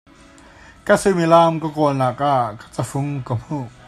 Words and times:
Ka 0.85 0.93
suimilam 1.01 1.53
ka 1.61 1.69
kawlnak 1.75 2.19
ah 2.33 2.45
ka 2.59 2.65
cafung 2.75 3.11
ka 3.27 3.33
hmuh. 3.41 3.67